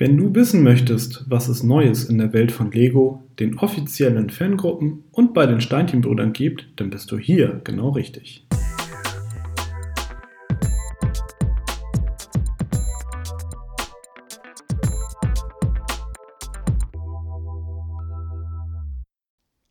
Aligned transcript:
Wenn 0.00 0.16
du 0.16 0.32
wissen 0.32 0.62
möchtest, 0.62 1.24
was 1.28 1.48
es 1.48 1.64
Neues 1.64 2.04
in 2.04 2.18
der 2.18 2.32
Welt 2.32 2.52
von 2.52 2.70
Lego, 2.70 3.28
den 3.40 3.58
offiziellen 3.58 4.30
Fangruppen 4.30 5.02
und 5.10 5.34
bei 5.34 5.44
den 5.44 5.60
Steinchenbrüdern 5.60 6.32
gibt, 6.32 6.68
dann 6.76 6.88
bist 6.88 7.10
du 7.10 7.18
hier 7.18 7.60
genau 7.64 7.88
richtig. 7.88 8.46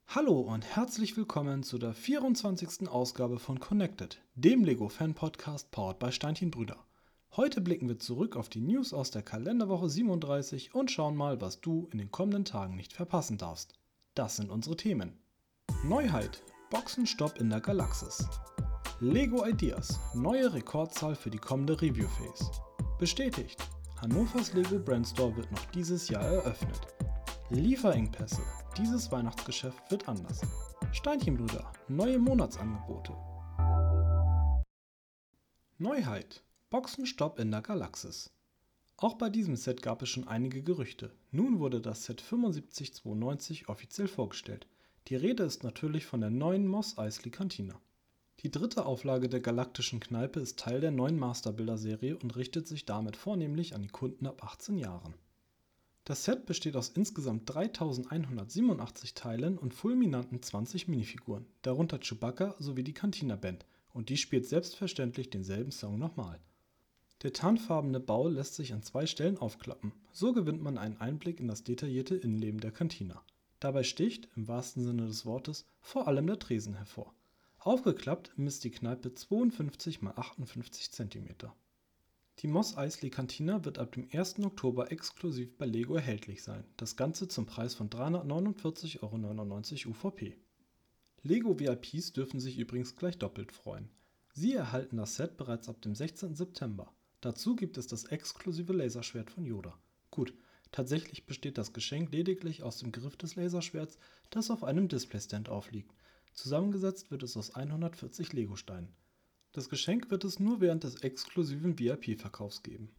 Hallo 0.10 0.42
und 0.42 0.66
herzlich 0.76 1.16
willkommen 1.16 1.64
zu 1.64 1.78
der 1.78 1.94
24. 1.94 2.90
Ausgabe 2.90 3.40
von 3.40 3.62
Connected, 3.62 4.20
dem 4.36 4.66
Lego 4.66 4.90
Fan 4.90 5.14
Podcast 5.14 5.72
powered 5.72 6.00
by 6.00 6.12
Steinchenbrüder. 6.12 6.87
Heute 7.36 7.62
blicken 7.62 7.88
wir 7.88 8.00
zurück 8.00 8.36
auf 8.36 8.50
die 8.50 8.62
News 8.62 8.94
aus 8.94 9.12
der 9.12 9.22
Kalenderwoche 9.22 9.90
37 9.90 10.74
und 10.74 10.90
schauen 10.90 11.16
mal, 11.16 11.40
was 11.40 11.62
du 11.62 11.88
in 11.92 12.00
den 12.00 12.10
kommenden 12.10 12.46
Tagen 12.46 12.76
nicht 12.76 12.94
verpassen 12.94 13.38
darfst. 13.38 13.74
Das 14.16 14.38
sind 14.38 14.50
unsere 14.50 14.76
Themen. 14.76 15.20
Neuheit: 15.84 16.42
Boxenstopp 16.72 17.40
in 17.40 17.52
der 17.52 17.62
Galaxis. 17.62 18.28
Lego 19.00 19.46
Ideas: 19.46 20.00
Neue 20.16 20.52
Rekordzahl 20.52 21.14
für 21.14 21.30
die 21.30 21.38
kommende 21.38 21.80
Review 21.80 22.08
Phase. 22.08 22.50
Bestätigt: 22.98 23.62
Hannovers 24.02 24.54
Lego 24.54 24.80
Brandstore 24.80 25.36
wird 25.38 25.52
noch 25.52 25.66
dieses 25.68 26.10
Jahr 26.10 26.24
eröffnet. 26.24 26.82
Lieferengpässe: 27.52 28.42
Dieses 28.78 29.12
Weihnachtsgeschäft 29.12 29.92
wird 29.92 30.10
anders. 30.10 30.42
Steinchenbrüder: 30.92 31.72
Neue 31.88 32.18
Monatsangebote. 32.18 33.14
Neuheit: 35.78 36.44
Boxenstopp 36.70 37.40
in 37.40 37.50
der 37.50 37.62
Galaxis. 37.62 38.30
Auch 38.98 39.14
bei 39.14 39.30
diesem 39.30 39.56
Set 39.56 39.82
gab 39.82 40.02
es 40.02 40.10
schon 40.10 40.28
einige 40.28 40.62
Gerüchte. 40.62 41.16
Nun 41.32 41.60
wurde 41.60 41.80
das 41.80 42.04
Set 42.04 42.20
7592 42.20 43.70
offiziell 43.70 44.10
vorgestellt. 44.10 44.68
Die 45.08 45.16
Rede 45.16 45.44
ist 45.44 45.64
natürlich 45.64 46.06
von 46.06 46.20
der 46.20 46.30
neuen 46.30 46.68
Moss 46.68 46.98
Eisley 46.98 47.32
Cantina. 47.32 47.80
Die 48.42 48.52
dritte 48.52 48.86
Auflage 48.86 49.30
der 49.30 49.40
galaktischen 49.40 50.02
Kneipe 50.02 50.42
ist 50.42 50.60
Teil 50.60 50.82
der 50.82 50.92
neuen 50.92 51.18
Masterbilder-Serie 51.18 52.18
und 52.18 52.36
richtet 52.36 52.68
sich 52.68 52.86
damit 52.86 53.16
vornehmlich 53.16 53.74
an 53.74 53.82
die 53.82 53.88
Kunden 53.88 54.28
ab 54.28 54.44
18 54.44 54.78
Jahren. 54.78 55.14
Das 56.04 56.26
Set 56.26 56.46
besteht 56.46 56.76
aus 56.76 56.90
insgesamt 56.90 57.44
3187 57.46 59.14
Teilen 59.14 59.58
und 59.58 59.74
fulminanten 59.74 60.42
20 60.42 60.90
Minifiguren, 60.90 61.46
darunter 61.62 62.00
Chewbacca 62.00 62.58
sowie 62.60 62.84
die 62.84 62.94
Cantina 62.94 63.38
Band, 63.38 63.66
und 63.94 64.10
die 64.10 64.18
spielt 64.18 64.46
selbstverständlich 64.46 65.30
denselben 65.30 65.72
Song 65.72 65.98
nochmal. 65.98 66.42
Der 67.24 67.34
tarnfarbene 67.34 68.00
Bau 68.00 68.28
lässt 68.28 68.54
sich 68.54 68.74
an 68.74 68.84
zwei 68.84 69.08
Stellen 69.08 69.40
aufklappen, 69.40 69.92
so 70.12 70.34
gewinnt 70.34 70.62
man 70.62 70.78
einen 70.78 70.98
Einblick 70.98 71.40
in 71.40 71.48
das 71.48 71.64
detaillierte 71.64 72.16
Innenleben 72.16 72.60
der 72.60 72.72
Kantina. 72.72 73.24
Dabei 73.60 73.82
sticht, 73.82 74.30
im 74.36 74.48
wahrsten 74.48 74.84
Sinne 74.84 75.08
des 75.08 75.26
Wortes, 75.26 75.66
vor 75.82 76.08
allem 76.08 76.28
der 76.28 76.38
Tresen 76.38 76.76
hervor. 76.76 77.16
Aufgeklappt 77.58 78.38
misst 78.38 78.64
die 78.64 78.70
Kneipe 78.70 79.16
52 79.16 80.04
x 80.04 80.16
58 80.16 80.92
cm. 80.92 81.28
Die 82.40 82.48
Moss 82.48 82.78
Eisley 82.78 83.10
Cantina 83.10 83.66
wird 83.66 83.80
ab 83.80 83.94
dem 83.94 84.08
1. 84.12 84.40
Oktober 84.44 84.92
exklusiv 84.92 85.58
bei 85.58 85.66
Lego 85.66 85.96
erhältlich 85.96 86.44
sein, 86.44 86.66
das 86.78 86.96
Ganze 86.96 87.28
zum 87.28 87.48
Preis 87.48 87.74
von 87.74 87.90
349,99 87.90 89.02
Euro 89.02 89.90
UVP. 89.90 90.38
Lego 91.24 91.60
VIPs 91.60 92.14
dürfen 92.14 92.40
sich 92.40 92.60
übrigens 92.60 92.96
gleich 92.96 93.18
doppelt 93.18 93.52
freuen. 93.52 93.90
Sie 94.34 94.54
erhalten 94.54 94.98
das 94.98 95.16
Set 95.16 95.36
bereits 95.36 95.68
ab 95.68 95.82
dem 95.82 95.96
16. 95.96 96.36
September. 96.36 96.94
Dazu 97.28 97.58
gibt 97.58 97.78
es 97.78 97.88
das 97.88 98.06
exklusive 98.06 98.72
Laserschwert 98.72 99.30
von 99.30 99.46
Yoda. 99.46 99.78
Gut, 100.12 100.34
tatsächlich 100.72 101.26
besteht 101.26 101.58
das 101.58 101.74
Geschenk 101.74 102.14
lediglich 102.14 102.64
aus 102.64 102.78
dem 102.78 102.94
Griff 102.94 103.18
des 103.18 103.36
Laserschwerts, 103.36 103.98
das 104.30 104.50
auf 104.50 104.64
einem 104.64 104.88
Displaystand 104.88 105.50
aufliegt. 105.50 105.94
Zusammengesetzt 106.32 107.12
wird 107.12 107.24
es 107.24 107.36
aus 107.36 107.54
140 107.54 108.32
Lego-Steinen. 108.32 108.96
Das 109.52 109.68
Geschenk 109.68 110.10
wird 110.10 110.24
es 110.24 110.40
nur 110.40 110.62
während 110.62 110.86
des 110.86 111.04
exklusiven 111.04 111.78
VIP-Verkaufs 111.78 112.64
geben. 112.64 112.96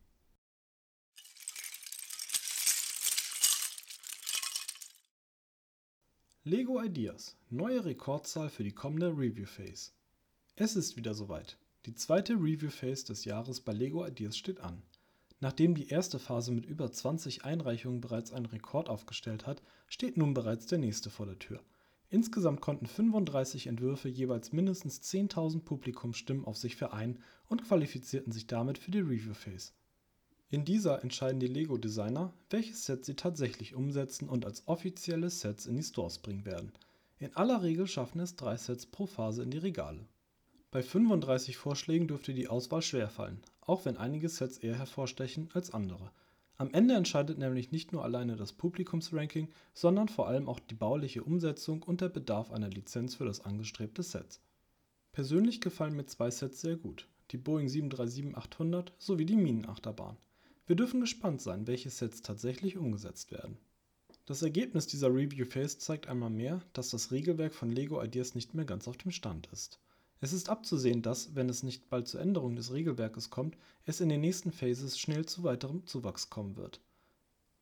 Lego 6.45 6.83
Ideas. 6.83 7.35
Neue 7.49 7.83
Rekordzahl 7.83 8.51
für 8.51 8.63
die 8.63 8.75
kommende 8.75 9.09
Review 9.09 9.47
Phase. 9.47 9.93
Es 10.55 10.77
ist 10.77 10.99
wieder 10.99 11.15
soweit. 11.15 11.57
Die 11.87 11.95
zweite 11.95 12.35
Review-Phase 12.35 13.07
des 13.07 13.25
Jahres 13.25 13.61
bei 13.61 13.73
Lego 13.73 14.05
Ideas 14.05 14.37
steht 14.37 14.61
an. 14.61 14.83
Nachdem 15.41 15.77
die 15.77 15.89
erste 15.89 16.19
Phase 16.19 16.51
mit 16.51 16.67
über 16.67 16.91
20 16.91 17.45
Einreichungen 17.45 18.01
bereits 18.01 18.33
einen 18.33 18.47
Rekord 18.47 18.89
aufgestellt 18.89 19.47
hat, 19.47 19.63
steht 19.87 20.17
nun 20.17 20.35
bereits 20.35 20.67
der 20.67 20.79
nächste 20.79 21.11
vor 21.11 21.27
der 21.27 21.39
Tür. 21.39 21.63
Insgesamt 22.11 22.61
konnten 22.61 22.87
35 22.87 23.69
Entwürfe 23.69 24.09
jeweils 24.09 24.53
mindestens 24.53 25.01
10.000 25.03 25.61
Publikumsstimmen 25.61 26.45
auf 26.45 26.57
sich 26.57 26.75
vereinen 26.75 27.21
und 27.49 27.65
qualifizierten 27.65 28.33
sich 28.33 28.47
damit 28.47 28.79
für 28.79 28.91
die 28.91 29.01
Review 29.01 29.35
Phase. 29.35 29.73
In 30.51 30.65
dieser 30.65 31.03
entscheiden 31.03 31.39
die 31.39 31.47
Lego-Designer, 31.47 32.33
welches 32.51 32.87
Set 32.87 33.05
sie 33.05 33.15
tatsächlich 33.15 33.75
umsetzen 33.75 34.29
und 34.29 34.47
als 34.47 34.67
offizielle 34.67 35.29
Sets 35.29 35.67
in 35.67 35.77
die 35.77 35.83
Stores 35.83 36.19
bringen 36.19 36.47
werden. 36.47 36.73
In 37.19 37.37
aller 37.37 37.63
Regel 37.63 37.87
schaffen 37.87 38.21
es 38.21 38.35
drei 38.35 38.57
Sets 38.57 38.87
pro 38.87 39.07
Phase 39.07 39.43
in 39.43 39.51
die 39.51 39.59
Regale. 39.59 40.09
Bei 40.71 40.83
35 40.83 41.57
Vorschlägen 41.57 42.09
dürfte 42.09 42.35
die 42.35 42.49
Auswahl 42.49 42.83
schwerfallen, 42.83 43.41
auch 43.63 43.87
wenn 43.87 43.97
einige 43.97 44.29
Sets 44.29 44.59
eher 44.59 44.77
hervorstechen 44.77 45.49
als 45.55 45.73
andere. 45.73 46.11
Am 46.59 46.75
Ende 46.75 46.93
entscheidet 46.95 47.39
nämlich 47.39 47.73
nicht 47.73 47.93
nur 47.93 48.05
alleine 48.05 48.37
das 48.37 48.53
Publikumsranking, 48.53 49.49
sondern 49.73 50.09
vor 50.09 50.29
allem 50.29 50.47
auch 50.47 50.61
die 50.61 50.75
bauliche 50.75 51.25
Umsetzung 51.25 51.83
und 51.83 52.03
der 52.03 52.11
Bedarf 52.11 52.51
einer 52.51 52.69
Lizenz 52.69 53.15
für 53.15 53.25
das 53.25 53.41
angestrebte 53.41 54.03
Set. 54.03 54.41
Persönlich 55.13 55.63
gefallen 55.63 55.97
mir 55.97 56.05
zwei 56.05 56.31
Sets 56.31 56.61
sehr 56.61 56.77
gut, 56.77 57.09
die 57.31 57.39
Boeing 57.39 57.69
737-800 57.69 58.89
sowie 58.99 59.25
die 59.25 59.37
Minenachterbahn. 59.37 60.19
Wir 60.67 60.77
dürfen 60.77 61.01
gespannt 61.01 61.41
sein, 61.41 61.67
welche 61.67 61.89
Sets 61.89 62.21
tatsächlich 62.21 62.77
umgesetzt 62.77 63.33
werden. 63.33 63.57
Das 64.27 64.43
Ergebnis 64.43 64.87
dieser 64.87 65.09
Review 65.09 65.47
Phase 65.47 65.79
zeigt 65.79 66.09
einmal 66.09 66.29
mehr, 66.29 66.61
dass 66.75 66.91
das 66.91 67.11
Regelwerk 67.11 67.55
von 67.55 67.71
Lego 67.71 68.03
Ideas 68.03 68.35
nicht 68.35 68.53
mehr 68.53 68.67
ganz 68.67 68.87
auf 68.87 68.99
dem 68.99 69.13
Stand 69.13 69.47
ist. 69.47 69.81
Es 70.21 70.33
ist 70.33 70.49
abzusehen, 70.49 71.03
dass, 71.03 71.35
wenn 71.35 71.49
es 71.49 71.63
nicht 71.63 71.89
bald 71.89 72.09
zur 72.09 72.21
Änderung 72.21 72.57
des 72.57 72.73
Regelwerkes 72.73 73.31
kommt, 73.31 73.57
es 73.85 74.01
in 74.01 74.09
den 74.09 74.21
nächsten 74.21 74.51
Phases 74.51 74.99
schnell 74.99 75.27
zu 75.27 75.45
weiterem 75.45 75.87
Zuwachs 75.87 76.29
kommen 76.29 76.57
wird. 76.57 76.81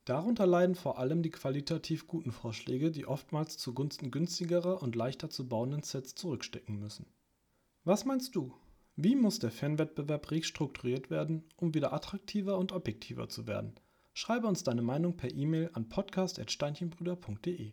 Darunter 0.06 0.46
leiden 0.46 0.76
vor 0.76 0.98
allem 0.98 1.22
die 1.22 1.30
qualitativ 1.30 2.06
guten 2.06 2.30
Vorschläge, 2.30 2.90
die 2.90 3.06
oftmals 3.06 3.58
zugunsten 3.58 4.10
günstigerer 4.10 4.80
und 4.82 4.94
leichter 4.94 5.28
zu 5.30 5.48
bauenden 5.48 5.82
Sets 5.82 6.14
zurückstecken 6.14 6.78
müssen. 6.78 7.06
Was 7.84 8.04
meinst 8.04 8.36
du? 8.36 8.54
Wie 8.94 9.16
muss 9.16 9.40
der 9.40 9.50
Fanwettbewerb 9.50 10.30
restrukturiert 10.30 11.10
werden, 11.10 11.44
um 11.56 11.74
wieder 11.74 11.92
attraktiver 11.92 12.56
und 12.56 12.72
objektiver 12.72 13.28
zu 13.28 13.46
werden? 13.46 13.74
Schreibe 14.14 14.46
uns 14.46 14.62
deine 14.62 14.80
Meinung 14.80 15.16
per 15.16 15.34
E-Mail 15.34 15.70
an 15.74 15.90
podcast.steinchenbrüder.de. 15.90 17.72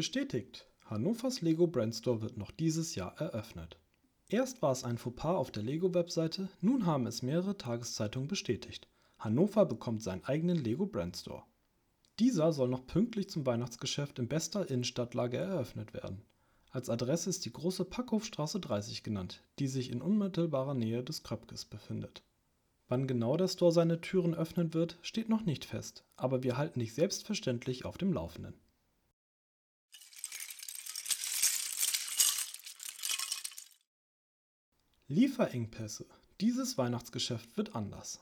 Bestätigt! 0.00 0.66
Hannovers 0.86 1.42
Lego 1.42 1.66
Brandstore 1.66 2.22
wird 2.22 2.38
noch 2.38 2.52
dieses 2.52 2.94
Jahr 2.94 3.20
eröffnet. 3.20 3.76
Erst 4.30 4.62
war 4.62 4.72
es 4.72 4.82
ein 4.82 4.96
Fauxpas 4.96 5.36
auf 5.36 5.50
der 5.50 5.62
Lego-Webseite, 5.62 6.48
nun 6.62 6.86
haben 6.86 7.06
es 7.06 7.20
mehrere 7.20 7.58
Tageszeitungen 7.58 8.26
bestätigt. 8.26 8.88
Hannover 9.18 9.66
bekommt 9.66 10.02
seinen 10.02 10.24
eigenen 10.24 10.56
Lego 10.56 10.86
Brandstore. 10.86 11.42
Dieser 12.18 12.54
soll 12.54 12.68
noch 12.68 12.86
pünktlich 12.86 13.28
zum 13.28 13.44
Weihnachtsgeschäft 13.44 14.18
in 14.18 14.26
bester 14.26 14.70
Innenstadtlage 14.70 15.36
eröffnet 15.36 15.92
werden. 15.92 16.22
Als 16.70 16.88
Adresse 16.88 17.28
ist 17.28 17.44
die 17.44 17.52
große 17.52 17.84
Packhofstraße 17.84 18.58
30 18.58 19.02
genannt, 19.02 19.42
die 19.58 19.68
sich 19.68 19.90
in 19.90 20.00
unmittelbarer 20.00 20.72
Nähe 20.72 21.04
des 21.04 21.24
Kröpkes 21.24 21.66
befindet. 21.66 22.24
Wann 22.88 23.06
genau 23.06 23.36
der 23.36 23.48
Store 23.48 23.70
seine 23.70 24.00
Türen 24.00 24.34
öffnen 24.34 24.72
wird, 24.72 24.98
steht 25.02 25.28
noch 25.28 25.44
nicht 25.44 25.66
fest, 25.66 26.06
aber 26.16 26.42
wir 26.42 26.56
halten 26.56 26.80
dich 26.80 26.94
selbstverständlich 26.94 27.84
auf 27.84 27.98
dem 27.98 28.14
Laufenden. 28.14 28.54
Lieferengpässe. 35.12 36.06
Dieses 36.40 36.78
Weihnachtsgeschäft 36.78 37.56
wird 37.56 37.74
anders. 37.74 38.20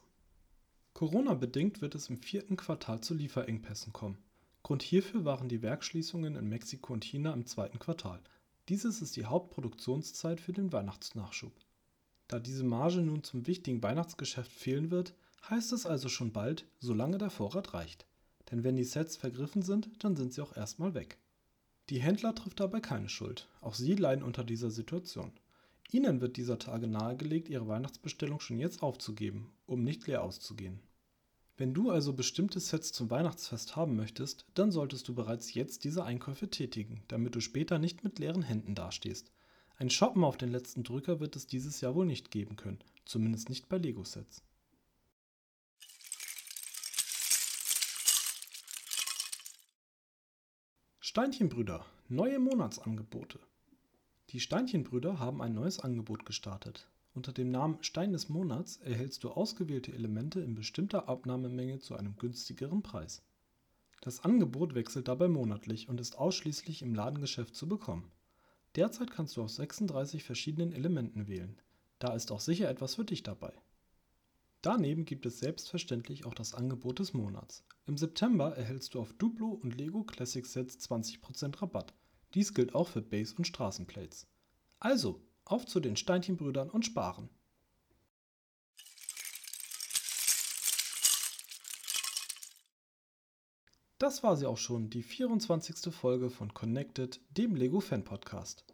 Corona-bedingt 0.94 1.82
wird 1.82 1.94
es 1.94 2.08
im 2.08 2.16
vierten 2.16 2.56
Quartal 2.56 3.02
zu 3.02 3.12
Lieferengpässen 3.12 3.92
kommen. 3.92 4.16
Grund 4.62 4.82
hierfür 4.82 5.26
waren 5.26 5.50
die 5.50 5.60
Werksschließungen 5.60 6.34
in 6.34 6.48
Mexiko 6.48 6.94
und 6.94 7.04
China 7.04 7.34
im 7.34 7.44
zweiten 7.44 7.78
Quartal. 7.78 8.22
Dieses 8.70 9.02
ist 9.02 9.16
die 9.16 9.26
Hauptproduktionszeit 9.26 10.40
für 10.40 10.54
den 10.54 10.72
Weihnachtsnachschub. 10.72 11.52
Da 12.26 12.38
diese 12.38 12.64
Marge 12.64 13.02
nun 13.02 13.22
zum 13.22 13.46
wichtigen 13.46 13.82
Weihnachtsgeschäft 13.82 14.50
fehlen 14.50 14.90
wird, 14.90 15.12
heißt 15.50 15.74
es 15.74 15.84
also 15.84 16.08
schon 16.08 16.32
bald, 16.32 16.64
solange 16.78 17.18
der 17.18 17.28
Vorrat 17.28 17.74
reicht. 17.74 18.06
Denn 18.50 18.64
wenn 18.64 18.76
die 18.76 18.84
Sets 18.84 19.18
vergriffen 19.18 19.60
sind, 19.60 19.90
dann 20.02 20.16
sind 20.16 20.32
sie 20.32 20.40
auch 20.40 20.56
erstmal 20.56 20.94
weg. 20.94 21.18
Die 21.90 22.00
Händler 22.00 22.34
trifft 22.34 22.60
dabei 22.60 22.80
keine 22.80 23.10
Schuld. 23.10 23.46
Auch 23.60 23.74
sie 23.74 23.94
leiden 23.94 24.24
unter 24.24 24.42
dieser 24.42 24.70
Situation. 24.70 25.32
Ihnen 25.90 26.20
wird 26.20 26.36
dieser 26.36 26.58
Tage 26.58 26.86
nahegelegt, 26.86 27.48
Ihre 27.48 27.66
Weihnachtsbestellung 27.66 28.40
schon 28.40 28.58
jetzt 28.58 28.82
aufzugeben, 28.82 29.50
um 29.66 29.82
nicht 29.82 30.06
leer 30.06 30.22
auszugehen. 30.22 30.80
Wenn 31.56 31.72
du 31.72 31.90
also 31.90 32.12
bestimmte 32.12 32.60
Sets 32.60 32.92
zum 32.92 33.10
Weihnachtsfest 33.10 33.74
haben 33.74 33.96
möchtest, 33.96 34.44
dann 34.54 34.70
solltest 34.70 35.08
du 35.08 35.14
bereits 35.14 35.54
jetzt 35.54 35.84
diese 35.84 36.04
Einkäufe 36.04 36.50
tätigen, 36.50 37.02
damit 37.08 37.34
du 37.34 37.40
später 37.40 37.78
nicht 37.78 38.04
mit 38.04 38.18
leeren 38.18 38.42
Händen 38.42 38.74
dastehst. 38.74 39.32
Ein 39.76 39.90
Shoppen 39.90 40.24
auf 40.24 40.36
den 40.36 40.50
letzten 40.50 40.84
Drücker 40.84 41.20
wird 41.20 41.36
es 41.36 41.46
dieses 41.46 41.80
Jahr 41.80 41.94
wohl 41.94 42.06
nicht 42.06 42.30
geben 42.30 42.56
können, 42.56 42.78
zumindest 43.06 43.48
nicht 43.48 43.68
bei 43.68 43.78
Lego-Sets. 43.78 44.44
Steinchenbrüder, 51.00 51.86
neue 52.08 52.38
Monatsangebote. 52.38 53.40
Die 54.30 54.40
Steinchenbrüder 54.40 55.18
haben 55.18 55.40
ein 55.40 55.54
neues 55.54 55.80
Angebot 55.80 56.26
gestartet. 56.26 56.86
Unter 57.14 57.32
dem 57.32 57.50
Namen 57.50 57.82
Stein 57.82 58.12
des 58.12 58.28
Monats 58.28 58.76
erhältst 58.76 59.24
du 59.24 59.30
ausgewählte 59.30 59.94
Elemente 59.94 60.40
in 60.40 60.54
bestimmter 60.54 61.08
Abnahmemenge 61.08 61.78
zu 61.78 61.96
einem 61.96 62.14
günstigeren 62.18 62.82
Preis. 62.82 63.22
Das 64.02 64.24
Angebot 64.24 64.74
wechselt 64.74 65.08
dabei 65.08 65.28
monatlich 65.28 65.88
und 65.88 65.98
ist 65.98 66.18
ausschließlich 66.18 66.82
im 66.82 66.94
Ladengeschäft 66.94 67.56
zu 67.56 67.66
bekommen. 67.66 68.12
Derzeit 68.76 69.10
kannst 69.10 69.34
du 69.38 69.42
aus 69.42 69.56
36 69.56 70.22
verschiedenen 70.22 70.72
Elementen 70.72 71.26
wählen. 71.26 71.56
Da 71.98 72.14
ist 72.14 72.30
auch 72.30 72.40
sicher 72.40 72.68
etwas 72.68 72.96
für 72.96 73.06
dich 73.06 73.22
dabei. 73.22 73.54
Daneben 74.60 75.06
gibt 75.06 75.24
es 75.24 75.38
selbstverständlich 75.38 76.26
auch 76.26 76.34
das 76.34 76.52
Angebot 76.52 76.98
des 76.98 77.14
Monats. 77.14 77.64
Im 77.86 77.96
September 77.96 78.54
erhältst 78.54 78.92
du 78.92 79.00
auf 79.00 79.14
Duplo 79.14 79.48
und 79.48 79.74
Lego 79.74 80.04
Classic 80.04 80.44
Sets 80.44 80.78
20% 80.86 81.62
Rabatt. 81.62 81.94
Dies 82.34 82.54
gilt 82.54 82.74
auch 82.74 82.88
für 82.88 83.02
Base 83.02 83.34
und 83.36 83.46
Straßenplates. 83.46 84.26
Also, 84.80 85.20
auf 85.44 85.66
zu 85.66 85.80
den 85.80 85.96
Steinchenbrüdern 85.96 86.70
und 86.70 86.84
sparen. 86.84 87.30
Das 93.98 94.22
war 94.22 94.36
sie 94.36 94.46
auch 94.46 94.58
schon, 94.58 94.90
die 94.90 95.02
24. 95.02 95.92
Folge 95.92 96.30
von 96.30 96.54
Connected, 96.54 97.20
dem 97.30 97.56
Lego 97.56 97.80
Fan 97.80 98.04
Podcast. 98.04 98.64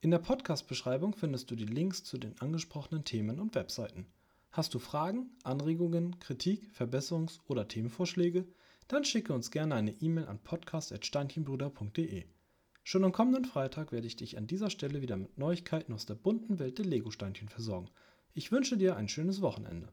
In 0.00 0.10
der 0.10 0.20
Podcast-Beschreibung 0.20 1.14
findest 1.14 1.50
du 1.50 1.56
die 1.56 1.66
Links 1.66 2.02
zu 2.02 2.16
den 2.16 2.40
angesprochenen 2.40 3.04
Themen 3.04 3.40
und 3.40 3.54
Webseiten. 3.54 4.06
Hast 4.52 4.72
du 4.72 4.78
Fragen, 4.78 5.36
Anregungen, 5.42 6.18
Kritik, 6.18 6.70
Verbesserungs- 6.72 7.40
oder 7.46 7.68
Themenvorschläge? 7.68 8.46
Dann 8.88 9.04
schicke 9.04 9.34
uns 9.34 9.50
gerne 9.50 9.74
eine 9.74 9.92
E-Mail 9.92 10.26
an 10.26 10.38
podcast.steinchenbrüder.de. 10.38 12.24
Schon 12.90 13.04
am 13.04 13.12
kommenden 13.12 13.44
Freitag 13.44 13.92
werde 13.92 14.08
ich 14.08 14.16
dich 14.16 14.36
an 14.36 14.48
dieser 14.48 14.68
Stelle 14.68 15.00
wieder 15.00 15.16
mit 15.16 15.38
Neuigkeiten 15.38 15.92
aus 15.92 16.06
der 16.06 16.16
bunten 16.16 16.58
Welt 16.58 16.78
der 16.78 16.86
Lego-Steinchen 16.86 17.48
versorgen. 17.48 17.88
Ich 18.34 18.50
wünsche 18.50 18.76
dir 18.76 18.96
ein 18.96 19.08
schönes 19.08 19.40
Wochenende. 19.42 19.90